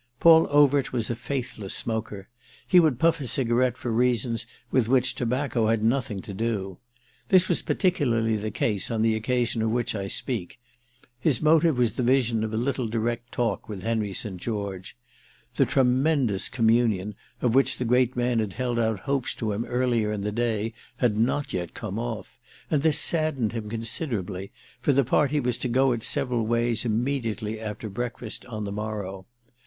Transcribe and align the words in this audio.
Paul 0.19 0.47
Overt 0.49 0.91
was 0.91 1.11
a 1.11 1.15
faithless 1.15 1.75
smoker; 1.75 2.27
he 2.67 2.79
would 2.79 2.97
puff 2.97 3.21
a 3.21 3.27
cigarette 3.27 3.77
for 3.77 3.91
reasons 3.91 4.47
with 4.71 4.87
which 4.87 5.13
tobacco 5.13 5.67
had 5.67 5.83
nothing 5.83 6.21
to 6.21 6.33
do. 6.33 6.79
This 7.29 7.47
was 7.47 7.61
particularly 7.61 8.35
the 8.35 8.49
case 8.49 8.89
on 8.89 9.03
the 9.03 9.13
occasion 9.13 9.61
of 9.61 9.69
which 9.69 9.93
I 9.93 10.07
speak; 10.07 10.59
his 11.19 11.39
motive 11.39 11.77
was 11.77 11.91
the 11.91 12.01
vision 12.01 12.43
of 12.43 12.51
a 12.51 12.57
little 12.57 12.87
direct 12.87 13.31
talk 13.31 13.69
with 13.69 13.83
Henry 13.83 14.11
St. 14.11 14.37
George. 14.37 14.97
The 15.53 15.65
"tremendous" 15.67 16.49
communion 16.49 17.13
of 17.39 17.53
which 17.53 17.77
the 17.77 17.85
great 17.85 18.15
man 18.15 18.39
had 18.39 18.53
held 18.53 18.79
out 18.79 19.01
hopes 19.01 19.35
to 19.35 19.51
him 19.51 19.65
earlier 19.65 20.11
in 20.11 20.21
the 20.21 20.31
day 20.31 20.73
had 20.97 21.15
not 21.15 21.53
yet 21.53 21.75
come 21.75 21.99
off, 21.99 22.39
and 22.71 22.81
this 22.81 22.97
saddened 22.97 23.51
him 23.51 23.69
considerably, 23.69 24.51
for 24.79 24.93
the 24.93 25.05
party 25.05 25.39
was 25.39 25.59
to 25.59 25.67
go 25.67 25.91
its 25.91 26.07
several 26.07 26.43
ways 26.43 26.85
immediately 26.85 27.59
after 27.59 27.87
breakfast 27.87 28.47
on 28.47 28.63
the 28.63 28.71
morrow. 28.71 29.27